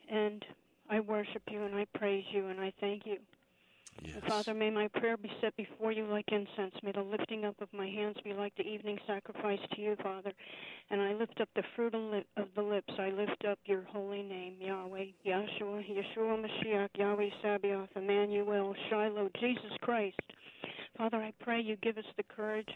[0.09, 0.43] and
[0.89, 3.17] I worship you and I praise you and I thank you.
[4.03, 4.17] Yes.
[4.27, 6.73] Father, may my prayer be set before you like incense.
[6.83, 10.31] May the lifting up of my hands be like the evening sacrifice to you, Father.
[10.89, 12.93] And I lift up the fruit of the lips.
[12.97, 19.71] I lift up your holy name, Yahweh, Yahshua, Yeshua Mashiach, Yahweh Sabaoth, Emmanuel, Shiloh, Jesus
[19.81, 20.19] Christ.
[20.97, 22.69] Father, I pray you give us the courage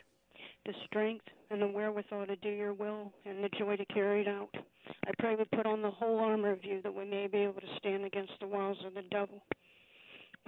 [0.66, 4.28] the strength and the wherewithal to do your will and the joy to carry it
[4.28, 4.49] out.
[5.05, 7.61] I pray we put on the whole armor of you that we may be able
[7.61, 9.41] to stand against the wiles of the devil.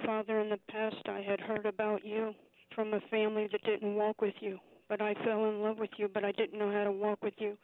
[0.06, 2.34] Father, in the past I had heard about you
[2.74, 4.58] from a family that didn't walk with you,
[4.90, 7.36] but I fell in love with you, but I didn't know how to walk with
[7.38, 7.58] you.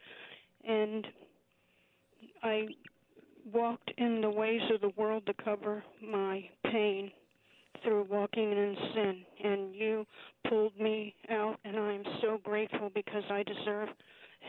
[0.66, 1.06] And
[2.42, 2.68] I
[3.52, 7.10] walked in the ways of the world to cover my pain
[7.84, 10.06] through walking in sin, and you
[10.48, 13.88] pulled me out, and I am so grateful because I deserve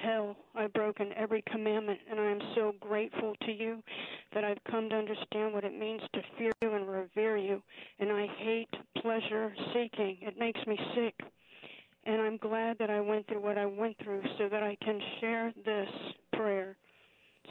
[0.02, 0.36] hell.
[0.56, 3.82] I've broken every commandment, and I am so grateful to you
[4.34, 7.62] that I've come to understand what it means to fear you and revere you.
[8.00, 8.70] And I hate
[9.02, 11.16] pleasure seeking, it makes me sick.
[12.06, 15.00] And I'm glad that I went through what I went through so that I can
[15.22, 15.90] share this
[16.34, 16.76] prayer,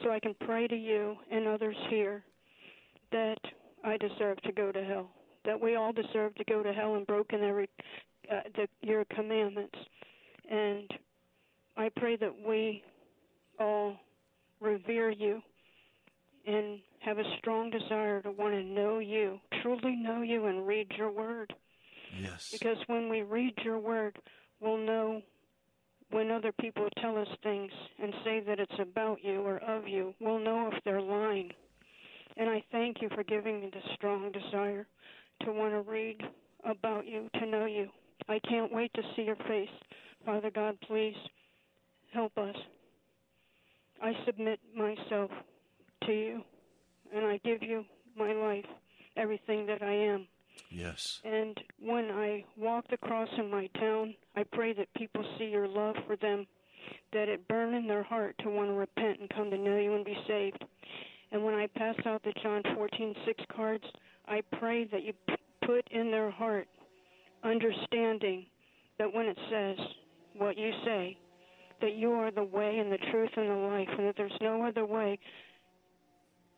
[0.02, 2.22] so I can pray to you and others here
[3.12, 3.38] that
[3.84, 5.10] I deserve to go to hell
[5.44, 7.68] that we all deserve to go to hell and broken every
[8.30, 9.76] uh, the, your commandments.
[10.50, 10.90] And
[11.76, 12.82] I pray that we
[13.58, 13.96] all
[14.60, 15.42] revere you
[16.46, 20.90] and have a strong desire to want to know you, truly know you, and read
[20.96, 21.52] your word.
[22.20, 22.50] Yes.
[22.52, 24.18] Because when we read your word,
[24.60, 25.22] we'll know
[26.10, 30.14] when other people tell us things and say that it's about you or of you,
[30.20, 31.50] we'll know if they're lying.
[32.36, 34.86] And I thank you for giving me the strong desire
[35.44, 36.22] to want to read
[36.64, 37.88] about you, to know you.
[38.28, 39.68] I can't wait to see your face.
[40.24, 41.16] Father God, please
[42.12, 42.56] help us.
[44.02, 45.30] I submit myself
[46.06, 46.42] to you,
[47.14, 47.84] and I give you
[48.16, 48.66] my life,
[49.16, 50.26] everything that I am.
[50.70, 51.20] Yes.
[51.24, 55.68] And when I walk the cross in my town, I pray that people see your
[55.68, 56.46] love for them,
[57.12, 59.94] that it burn in their heart to want to repent and come to know you
[59.94, 60.64] and be saved.
[61.30, 63.84] And when I pass out the John 14:6 cards,
[64.26, 65.12] I pray that you
[65.66, 66.68] put in their heart
[67.44, 68.46] understanding
[68.98, 69.76] that when it says
[70.36, 71.16] what you say,
[71.80, 74.64] that you are the way and the truth and the life, and that there's no
[74.64, 75.18] other way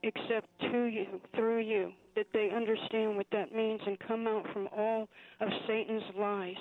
[0.03, 4.69] except to you, through you, that they understand what that means and come out from
[4.77, 5.09] all
[5.41, 6.55] of Satan's lies.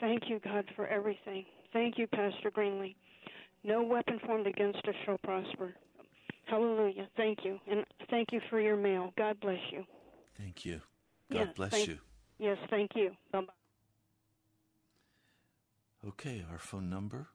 [0.00, 1.44] Thank you, God, for everything.
[1.72, 2.94] Thank you, Pastor Greenlee.
[3.64, 5.74] No weapon formed against us shall prosper.
[6.46, 7.08] Hallelujah.
[7.16, 7.58] Thank you.
[7.70, 9.12] And thank you for your mail.
[9.16, 9.84] God bless you.
[10.36, 10.80] Thank you.
[11.30, 11.98] God Yeah, bless thank- you.
[12.38, 13.16] Yes, thank you.
[13.30, 13.52] Bye bye.
[16.08, 17.28] Okay, our phone number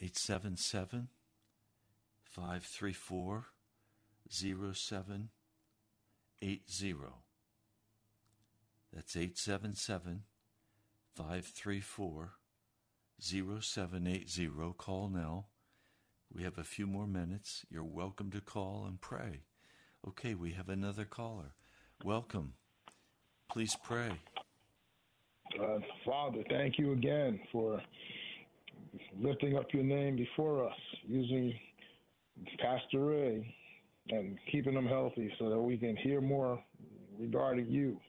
[0.00, 1.08] 877
[2.24, 3.46] 534
[4.28, 5.30] 0780.
[8.92, 10.24] That's 877
[11.14, 12.32] 534
[13.18, 14.72] 0780.
[14.78, 15.46] Call now.
[16.32, 17.66] We have a few more minutes.
[17.68, 19.42] You're welcome to call and pray.
[20.06, 21.52] Okay, we have another caller.
[22.04, 22.54] Welcome.
[23.50, 24.10] Please pray.
[25.60, 27.80] Uh, Father, thank you again for
[29.18, 30.76] lifting up your name before us,
[31.06, 31.52] using
[32.58, 33.54] Pastor Ray
[34.08, 36.62] and keeping them healthy so that we can hear more
[37.18, 38.00] regarding you.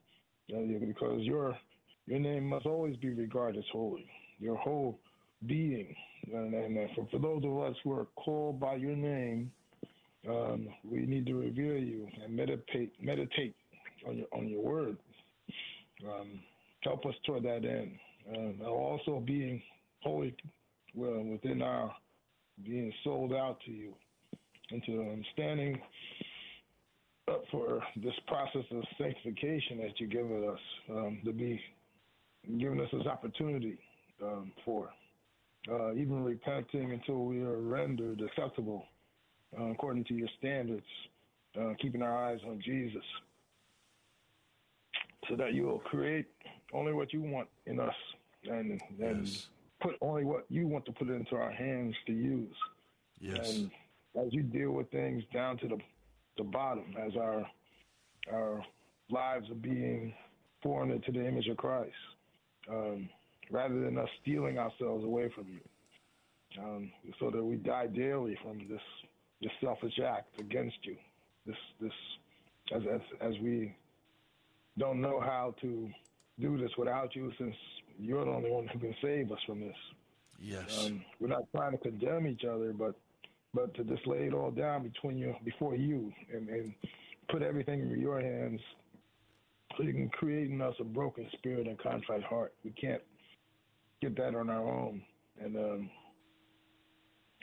[0.56, 1.58] Uh, because your
[2.08, 5.00] your name must always be regarded as holy, your whole
[5.46, 5.96] being.
[6.34, 9.52] And, and for, for those of us who are called by your name,
[10.30, 13.56] um, we need to revere you and meditate meditate
[14.08, 14.98] on your on your word.
[16.06, 16.40] Um,
[16.82, 17.92] help us toward that end.
[18.62, 19.62] Uh, also being
[20.02, 20.36] holy
[20.96, 21.94] well, within our
[22.64, 23.94] being sold out to you,
[24.72, 25.80] and to um, standing
[27.30, 31.60] up for this process of sanctification that you've given us um, to be
[32.60, 33.78] giving us this opportunity
[34.22, 34.90] um, for.
[35.72, 38.84] Uh, even repenting until we are rendered acceptable
[39.60, 40.86] uh, according to your standards,
[41.60, 43.04] uh, keeping our eyes on Jesus,
[45.30, 46.28] so that you will create
[46.74, 47.96] only what you want in us
[48.46, 49.46] and, and
[49.82, 52.56] put only what you want to put into our hands to use.
[53.20, 53.58] Yes.
[53.58, 53.72] And
[54.20, 55.78] as you deal with things down to the
[56.38, 57.46] the bottom, as our
[58.32, 58.64] our
[59.10, 60.14] lives are being
[60.64, 61.92] formed into the image of Christ,
[62.70, 63.10] um,
[63.50, 68.60] rather than us stealing ourselves away from you, um, so that we die daily from
[68.70, 68.82] this
[69.42, 70.96] this selfish act against you.
[71.46, 71.92] This this
[72.74, 73.76] as as as we
[74.78, 75.90] don't know how to
[76.40, 77.56] do this without you, since
[78.00, 79.76] you're the only one who can save us from this.
[80.40, 80.86] Yes.
[80.86, 82.96] Um, we're not trying to condemn each other, but
[83.54, 86.74] but to just lay it all down between you before you and, and
[87.30, 88.62] put everything in your hands
[89.76, 92.54] so you can create in us a broken spirit and contrite heart.
[92.64, 93.02] We can't
[94.02, 95.02] get that on our own.
[95.40, 95.90] And um,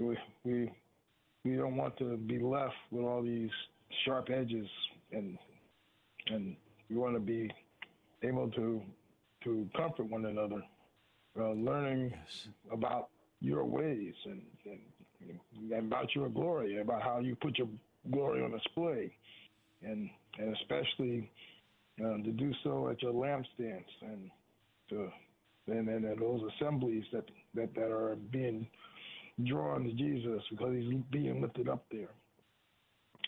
[0.01, 0.73] we we
[1.45, 3.51] we don't want to be left with all these
[4.05, 4.69] sharp edges
[5.13, 5.39] and
[6.29, 6.57] and
[6.89, 7.51] we want to be
[8.23, 8.83] able to
[9.45, 10.63] to comfort one another,
[11.39, 12.13] uh, learning
[12.73, 13.09] about
[13.41, 15.39] your ways and, and,
[15.73, 17.69] and about your glory, about how you put your
[18.11, 19.13] glory on display,
[19.83, 21.31] and and especially
[22.05, 24.31] uh, to do so at your lampstands and
[24.89, 25.09] to
[25.69, 27.25] and, and at those assemblies that,
[27.55, 28.67] that that are being
[29.45, 32.11] drawn to Jesus because he's being lifted up there,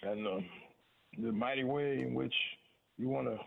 [0.02, 0.44] and um,
[1.18, 2.34] the mighty way in which
[3.00, 3.38] you want to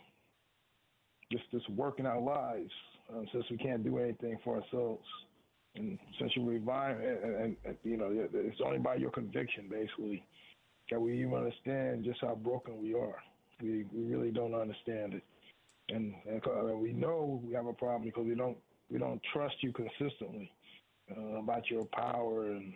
[1.31, 2.71] just just work in our lives
[3.13, 5.05] um, since we can't do anything for ourselves.
[5.75, 10.23] And since you revive, and, and, and, you know, it's only by your conviction, basically,
[10.91, 13.15] that we even understand just how broken we are.
[13.61, 15.23] We we really don't understand it,
[15.89, 18.57] and, and we know we have a problem because we don't
[18.91, 20.51] we don't trust you consistently
[21.15, 22.73] uh, about your power and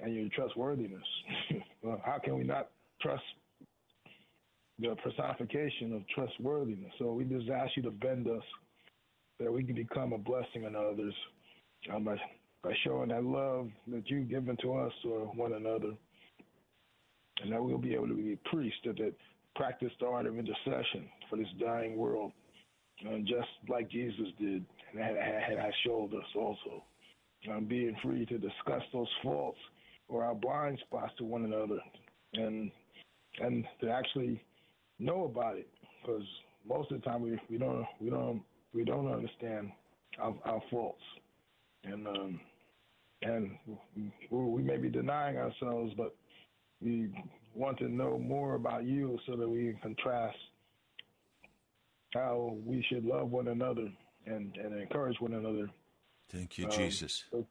[0.00, 1.02] and your trustworthiness.
[1.82, 2.70] well, how can we not
[3.00, 3.22] trust
[4.80, 6.92] the personification of trustworthiness?
[6.98, 8.42] So we just ask you to bend us
[9.40, 11.14] that we can become a blessing on others
[11.94, 12.16] um, by,
[12.62, 15.92] by showing that love that you've given to us or one another.
[17.42, 19.14] and that we'll be able to be priests that, that
[19.56, 22.32] practice the art of intercession for this dying world,
[23.00, 26.84] and just like Jesus did, and that has showed us also.
[27.50, 29.58] Um, being free to discuss those faults
[30.08, 31.78] or our blind spots to one another,
[32.34, 32.70] and
[33.40, 34.42] and to actually
[35.00, 35.68] know about it,
[36.00, 36.22] because
[36.68, 38.42] most of the time we, we don't we don't
[38.72, 39.72] we don't understand
[40.20, 41.02] our, our faults,
[41.84, 42.40] and um,
[43.22, 43.50] and
[44.30, 46.14] we may be denying ourselves, but
[46.80, 47.10] we
[47.54, 50.36] want to know more about you so that we can contrast
[52.14, 53.88] how we should love one another
[54.26, 55.68] and, and encourage one another.
[56.28, 57.24] Thank you, um, Jesus.
[57.30, 57.46] So,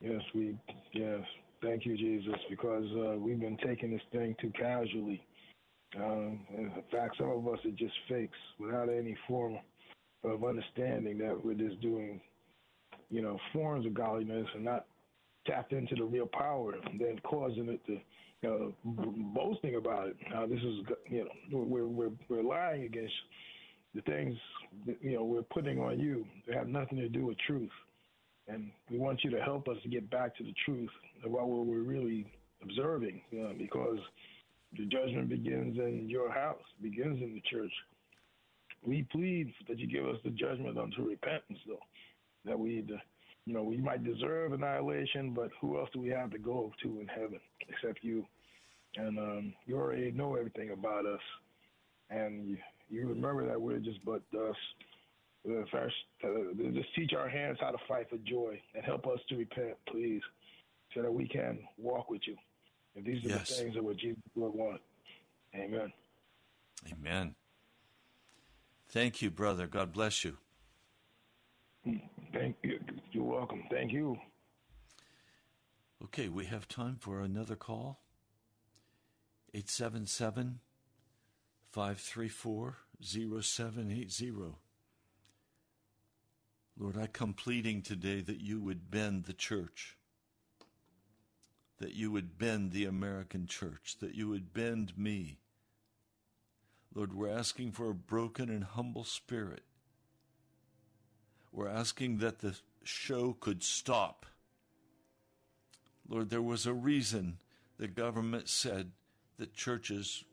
[0.00, 0.56] yes, we
[0.92, 1.20] yes,
[1.62, 5.22] thank you, Jesus, because uh, we've been taking this thing too casually.
[5.96, 9.58] Um, in fact, some of us are just fakes without any form
[10.22, 12.20] of understanding that we're just doing,
[13.10, 14.86] you know, forms of godliness and not
[15.46, 17.98] tapped into the real power, and then causing it to
[18.42, 20.16] uh, boasting about it.
[20.30, 23.12] Now this is you know we're we're we're lying against
[23.94, 24.36] the things
[24.86, 26.24] that, you know we're putting on you.
[26.46, 27.70] They have nothing to do with truth,
[28.48, 30.90] and we want you to help us to get back to the truth
[31.24, 32.26] of what we're really
[32.62, 33.98] observing, you know, because
[34.76, 37.72] the judgment begins in your house, begins in the church.
[38.84, 41.80] We plead that you give us the judgment unto repentance, though,
[42.44, 42.84] that we,
[43.46, 47.00] you know, we might deserve annihilation, but who else do we have to go to
[47.00, 48.24] in heaven except you?
[48.96, 51.20] And um, you already know everything about us,
[52.08, 52.56] and you,
[52.88, 54.58] you remember that we're just but dust.
[55.70, 56.28] First, uh,
[56.74, 60.20] just teach our hands how to fight for joy and help us to repent, please,
[60.94, 62.36] so that we can walk with you.
[62.96, 63.48] And these are yes.
[63.48, 64.80] the things that what Jesus would want.
[65.54, 65.92] Amen.
[66.92, 67.34] Amen.
[68.88, 69.66] Thank you, brother.
[69.66, 70.36] God bless you.
[72.32, 72.78] Thank you.
[73.12, 73.62] You're welcome.
[73.70, 74.16] Thank you.
[76.04, 78.00] Okay, we have time for another call.
[79.52, 80.60] 877
[81.70, 84.32] 534 0780.
[86.78, 89.96] Lord, I come pleading today that you would bend the church,
[91.80, 95.38] that you would bend the American church, that you would bend me.
[96.94, 99.62] Lord, we're asking for a broken and humble spirit.
[101.52, 104.26] We're asking that the show could stop.
[106.08, 107.38] Lord, there was a reason
[107.78, 108.90] the government said
[109.38, 110.24] that churches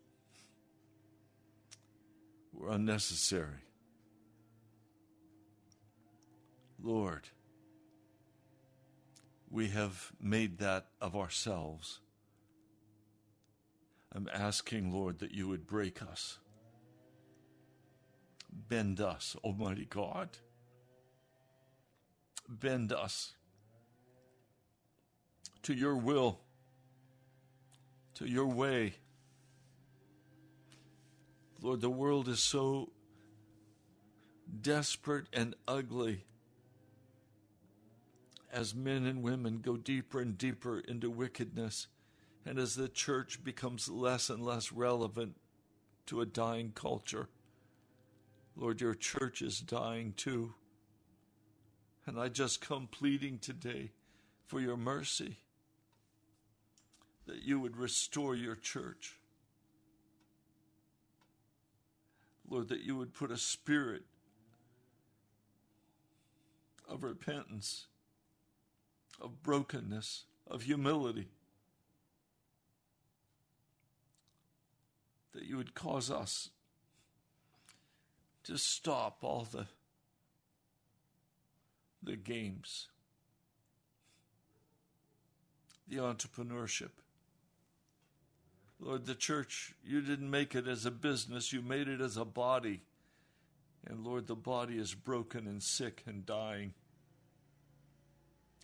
[2.52, 3.64] were unnecessary.
[6.82, 7.30] Lord,
[9.50, 12.00] we have made that of ourselves.
[14.14, 16.40] I'm asking, Lord, that you would break us,
[18.52, 20.30] bend us, Almighty God,
[22.50, 23.34] bend us
[25.64, 26.40] to your will,
[28.16, 28.96] to your way.
[31.62, 32.92] Lord, the world is so
[34.62, 36.24] desperate and ugly
[38.52, 41.88] as men and women go deeper and deeper into wickedness,
[42.46, 45.36] and as the church becomes less and less relevant
[46.06, 47.28] to a dying culture.
[48.56, 50.54] Lord, your church is dying too.
[52.06, 53.92] And I just come pleading today
[54.46, 55.38] for your mercy
[57.28, 59.20] that you would restore your church.
[62.50, 64.04] Lord, that you would put a spirit
[66.88, 67.88] of repentance,
[69.20, 71.28] of brokenness, of humility,
[75.34, 76.50] that you would cause us
[78.44, 79.68] to stop all the
[82.04, 82.88] the games,
[85.88, 86.92] the entrepreneurship,
[88.80, 92.26] Lord, the church, you didn't make it as a business, you made it as a
[92.26, 92.82] body.
[93.86, 96.74] And Lord, the body is broken and sick and dying.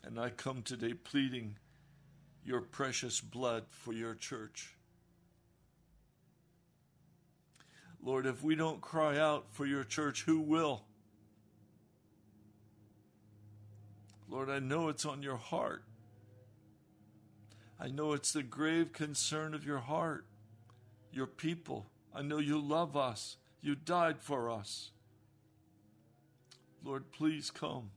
[0.04, 1.56] And I come today pleading
[2.46, 4.76] your precious blood for your church.
[8.04, 10.84] Lord, if we don't cry out for your church, who will?
[14.30, 15.84] Lord, I know it's on your heart.
[17.80, 20.26] I know it's the grave concern of your heart,
[21.12, 21.86] your people.
[22.14, 23.38] I know you love us.
[23.62, 24.92] You died for us.
[26.84, 27.92] Lord, please come.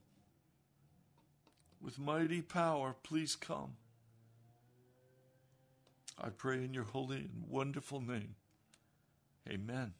[1.86, 3.76] With mighty power, please come.
[6.20, 8.34] I pray in your holy and wonderful name.
[9.48, 9.94] Amen.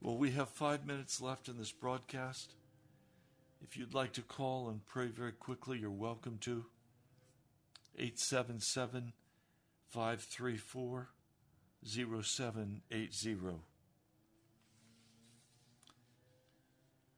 [0.00, 2.52] Well, we have five minutes left in this broadcast.
[3.62, 6.64] If you'd like to call and pray very quickly, you're welcome to.
[7.96, 9.12] 877
[9.90, 11.10] 534
[11.84, 13.36] 0780.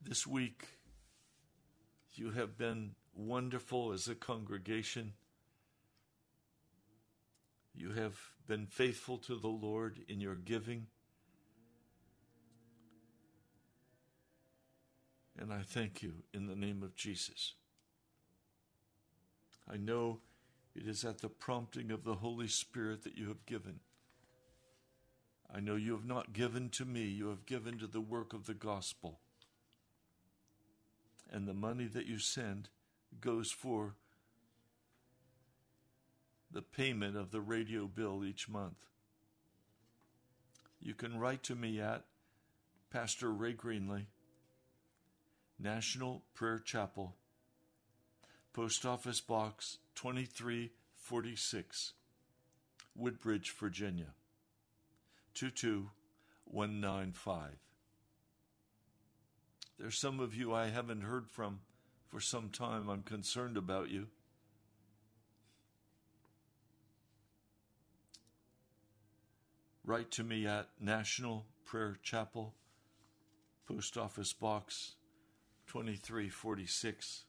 [0.03, 0.67] This week,
[2.15, 5.13] you have been wonderful as a congregation.
[7.75, 10.87] You have been faithful to the Lord in your giving.
[15.39, 17.55] And I thank you in the name of Jesus.
[19.71, 20.21] I know
[20.75, 23.81] it is at the prompting of the Holy Spirit that you have given.
[25.55, 28.47] I know you have not given to me, you have given to the work of
[28.47, 29.21] the gospel.
[31.31, 32.69] And the money that you send
[33.21, 33.95] goes for
[36.51, 38.89] the payment of the radio bill each month.
[40.81, 42.05] You can write to me at
[42.91, 44.07] Pastor Ray Greenley,
[45.59, 47.15] National Prayer Chapel,
[48.53, 51.93] Post Office Box 2346,
[52.95, 54.15] Woodbridge, Virginia
[55.35, 57.59] 22195.
[59.79, 61.61] There's some of you I haven't heard from
[62.09, 62.89] for some time.
[62.89, 64.07] I'm concerned about you.
[69.85, 72.55] Write to me at National Prayer Chapel,
[73.69, 74.95] Post Office Box
[75.69, 77.25] 2346,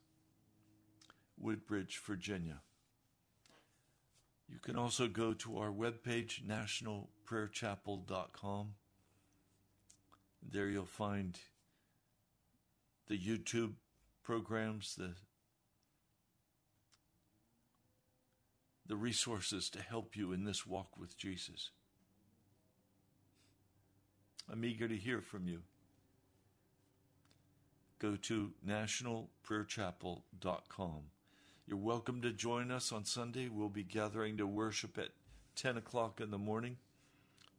[1.40, 2.62] Woodbridge, Virginia.
[4.50, 8.74] You can also go to our webpage, nationalprayerchapel.com.
[10.50, 11.38] There you'll find
[13.08, 13.74] the YouTube
[14.28, 15.14] programs, the
[18.86, 21.72] the resources to help you in this walk with Jesus.
[24.52, 25.62] I'm eager to hear from you.
[28.00, 31.04] Go to nationalprayerchapel.com.
[31.66, 33.48] You're welcome to join us on Sunday.
[33.48, 35.12] We'll be gathering to worship at
[35.56, 36.80] 10 o'clock in the morning.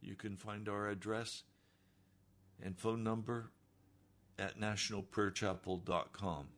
[0.01, 1.41] You can find our address
[2.63, 3.49] and phone number
[4.37, 6.49] at nationalprayerchapel.com.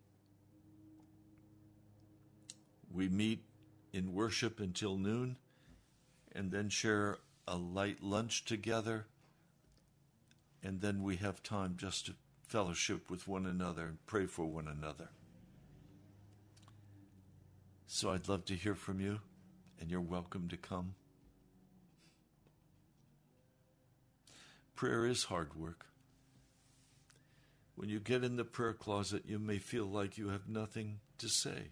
[2.93, 3.43] We meet
[3.93, 5.37] in worship until noon
[6.33, 7.17] and then share
[7.47, 9.07] a light lunch together.
[10.63, 12.13] And then we have time just to
[12.47, 15.09] fellowship with one another and pray for one another.
[17.87, 19.19] So I'd love to hear from you,
[19.79, 20.95] and you're welcome to come.
[24.75, 25.87] Prayer is hard work.
[27.75, 31.27] When you get in the prayer closet, you may feel like you have nothing to
[31.27, 31.71] say.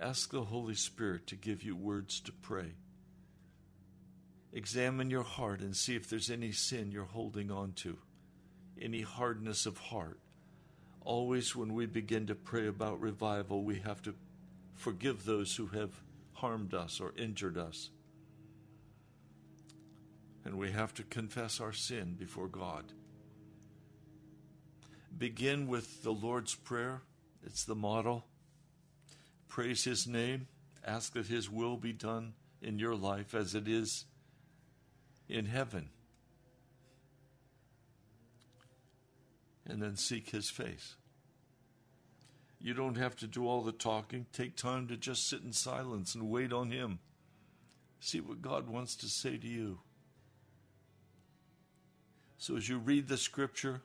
[0.00, 2.74] Ask the Holy Spirit to give you words to pray.
[4.52, 7.96] Examine your heart and see if there's any sin you're holding on to,
[8.80, 10.18] any hardness of heart.
[11.02, 14.14] Always, when we begin to pray about revival, we have to
[14.74, 15.90] forgive those who have
[16.32, 17.90] harmed us or injured us.
[20.44, 22.84] And we have to confess our sin before God.
[25.16, 27.02] Begin with the Lord's Prayer,
[27.44, 28.26] it's the model.
[29.48, 30.48] Praise His name,
[30.84, 34.04] ask that His will be done in your life as it is
[35.28, 35.90] in heaven.
[39.68, 40.94] And then seek His face.
[42.60, 44.26] You don't have to do all the talking.
[44.32, 46.98] Take time to just sit in silence and wait on Him.
[48.00, 49.80] See what God wants to say to you.
[52.38, 53.82] So as you read the scripture,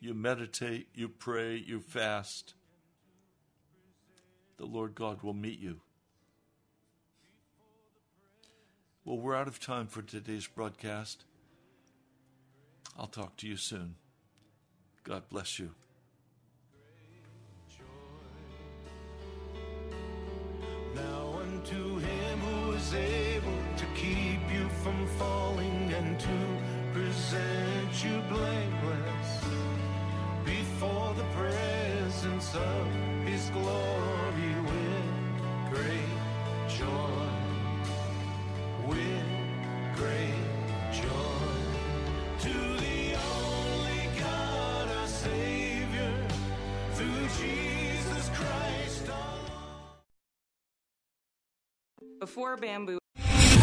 [0.00, 2.54] you meditate, you pray, you fast,
[4.56, 5.80] the Lord God will meet you.
[9.04, 11.24] Well, we're out of time for today's broadcast.
[12.96, 13.96] I'll talk to you soon.
[15.02, 15.70] God bless you.
[20.94, 28.22] Now unto him who is able to keep you from falling and to present you
[28.28, 29.44] blameless
[30.44, 32.86] before the presence of
[33.24, 34.11] his glory
[35.74, 36.12] great
[36.68, 37.28] joy.
[38.88, 39.28] With
[39.96, 40.46] great
[40.92, 41.48] joy.
[42.40, 42.52] To
[42.84, 46.14] the only God, our Savior,
[46.94, 49.10] through Jesus Christ
[52.20, 53.01] Before bamboo.